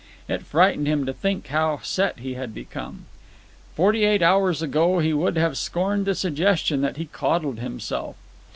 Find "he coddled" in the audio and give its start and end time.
6.97-7.59